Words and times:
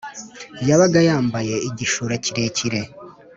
Yabaga 0.67 0.99
yambaye 1.09 1.55
igishura 1.69 2.13
kirekire 2.25 2.81